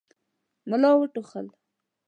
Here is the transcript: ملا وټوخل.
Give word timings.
ملا 0.69 0.91
وټوخل. 0.99 1.47